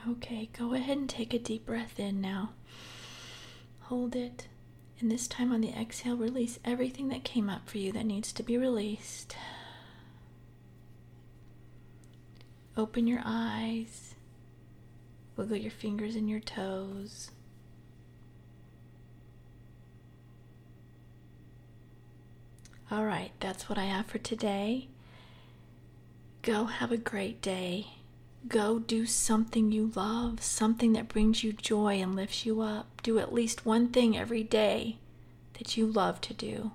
Okay, 0.06 0.50
go 0.58 0.74
ahead 0.74 0.98
and 0.98 1.08
take 1.08 1.32
a 1.32 1.38
deep 1.38 1.64
breath 1.64 1.98
in 1.98 2.20
now. 2.20 2.50
Hold 3.82 4.14
it. 4.14 4.48
And 5.00 5.10
this 5.10 5.26
time 5.26 5.50
on 5.50 5.62
the 5.62 5.72
exhale, 5.72 6.16
release 6.16 6.58
everything 6.64 7.08
that 7.08 7.24
came 7.24 7.48
up 7.48 7.68
for 7.68 7.78
you 7.78 7.90
that 7.92 8.04
needs 8.04 8.32
to 8.34 8.42
be 8.42 8.58
released. 8.58 9.34
Open 12.76 13.06
your 13.06 13.22
eyes. 13.24 14.14
Wiggle 15.36 15.56
your 15.56 15.70
fingers 15.70 16.16
and 16.16 16.28
your 16.28 16.40
toes. 16.40 17.30
All 22.90 23.04
right, 23.04 23.32
that's 23.40 23.68
what 23.68 23.78
I 23.78 23.84
have 23.84 24.06
for 24.06 24.18
today. 24.18 24.88
Go 26.42 26.66
have 26.66 26.92
a 26.92 26.96
great 26.96 27.40
day. 27.40 27.86
Go 28.46 28.78
do 28.78 29.07
something 29.07 29.72
you 29.72 29.90
love, 29.94 30.42
something 30.42 30.92
that 30.92 31.09
brings 31.09 31.42
you 31.42 31.52
joy 31.54 31.94
and 31.94 32.14
lifts 32.14 32.44
you 32.44 32.61
up. 32.61 33.00
Do 33.02 33.18
at 33.18 33.33
least 33.33 33.64
one 33.64 33.88
thing 33.88 34.16
every 34.16 34.42
day 34.42 34.98
that 35.59 35.76
you 35.76 35.87
love 35.87 36.20
to 36.22 36.35
do. 36.35 36.72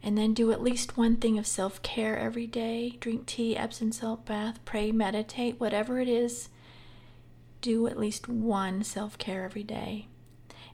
And 0.00 0.16
then 0.16 0.32
do 0.32 0.52
at 0.52 0.62
least 0.62 0.96
one 0.96 1.16
thing 1.16 1.38
of 1.38 1.46
self 1.46 1.82
care 1.82 2.16
every 2.16 2.46
day. 2.46 2.96
Drink 3.00 3.26
tea, 3.26 3.56
Epsom 3.56 3.90
salt 3.90 4.24
bath, 4.26 4.64
pray, 4.64 4.92
meditate, 4.92 5.58
whatever 5.58 5.98
it 5.98 6.08
is. 6.08 6.50
Do 7.60 7.88
at 7.88 7.98
least 7.98 8.28
one 8.28 8.84
self 8.84 9.18
care 9.18 9.44
every 9.44 9.64
day. 9.64 10.06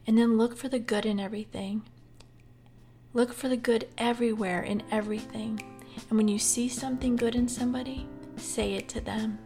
And 0.05 0.15
then 0.15 0.37
look 0.37 0.55
for 0.55 0.69
the 0.69 0.79
good 0.79 1.07
in 1.07 1.19
everything. 1.19 1.81
Look 3.13 3.33
for 3.33 3.49
the 3.49 3.57
good 3.57 3.87
everywhere 3.97 4.61
in 4.61 4.83
everything. 4.91 5.63
And 6.09 6.17
when 6.17 6.27
you 6.27 6.37
see 6.37 6.69
something 6.69 7.15
good 7.15 7.33
in 7.33 7.47
somebody, 7.47 8.07
say 8.37 8.73
it 8.73 8.87
to 8.89 9.01
them. 9.01 9.39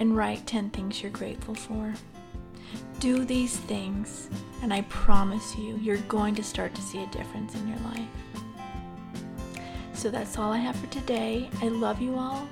And 0.00 0.16
write 0.16 0.46
10 0.46 0.70
things 0.70 1.02
you're 1.02 1.12
grateful 1.12 1.54
for. 1.54 1.94
Do 2.98 3.24
these 3.24 3.56
things, 3.56 4.28
and 4.62 4.72
I 4.72 4.82
promise 4.82 5.56
you, 5.56 5.76
you're 5.76 5.98
going 6.08 6.34
to 6.34 6.42
start 6.42 6.74
to 6.74 6.82
see 6.82 7.02
a 7.02 7.06
difference 7.06 7.54
in 7.54 7.68
your 7.68 7.78
life. 7.78 8.08
So 9.92 10.10
that's 10.10 10.38
all 10.38 10.52
I 10.52 10.58
have 10.58 10.76
for 10.76 10.86
today. 10.88 11.48
I 11.62 11.68
love 11.68 12.00
you 12.00 12.16
all. 12.16 12.48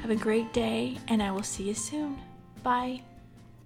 Have 0.00 0.10
a 0.10 0.16
great 0.16 0.52
day, 0.52 0.98
and 1.08 1.22
I 1.22 1.30
will 1.32 1.42
see 1.42 1.64
you 1.64 1.74
soon. 1.74 2.20
Bye. 2.62 3.02